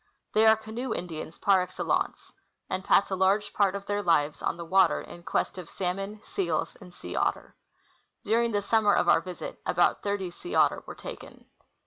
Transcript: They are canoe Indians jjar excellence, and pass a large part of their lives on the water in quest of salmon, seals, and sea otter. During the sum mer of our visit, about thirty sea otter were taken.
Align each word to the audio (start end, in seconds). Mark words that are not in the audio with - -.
They 0.33 0.47
are 0.47 0.55
canoe 0.57 0.95
Indians 0.95 1.37
jjar 1.37 1.61
excellence, 1.61 2.31
and 2.71 2.83
pass 2.83 3.11
a 3.11 3.15
large 3.15 3.53
part 3.53 3.75
of 3.75 3.85
their 3.85 4.01
lives 4.01 4.41
on 4.41 4.57
the 4.57 4.65
water 4.65 4.99
in 4.99 5.21
quest 5.21 5.59
of 5.59 5.69
salmon, 5.69 6.21
seals, 6.25 6.75
and 6.81 6.91
sea 6.91 7.15
otter. 7.15 7.55
During 8.23 8.51
the 8.51 8.63
sum 8.63 8.85
mer 8.85 8.95
of 8.95 9.07
our 9.07 9.21
visit, 9.21 9.59
about 9.63 10.01
thirty 10.01 10.31
sea 10.31 10.55
otter 10.55 10.81
were 10.87 10.95
taken. 10.95 11.45